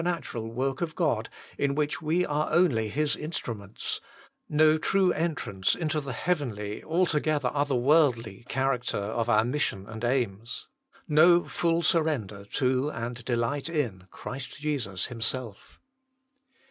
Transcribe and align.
73 0.03 0.11
natural 0.17 0.51
work 0.51 0.81
of 0.81 0.95
God 0.95 1.29
in 1.59 1.75
which 1.75 2.01
we 2.01 2.25
are 2.25 2.51
only 2.51 2.89
His 2.89 3.15
instruments, 3.15 4.01
no 4.49 4.79
true 4.79 5.11
entrance 5.11 5.75
into 5.75 6.01
the 6.01 6.11
heavenly, 6.13 6.83
altogether 6.83 7.51
other 7.53 7.75
worldly, 7.75 8.43
character 8.49 8.97
of 8.97 9.29
our 9.29 9.45
mission 9.45 9.85
and 9.85 10.03
aims, 10.03 10.67
no 11.07 11.43
full 11.45 11.83
surrender 11.83 12.45
to 12.45 12.89
and 12.89 13.23
delight 13.25 13.69
in 13.69 14.05
Christ 14.09 14.59
Jesus 14.59 15.05
Himself. 15.05 15.79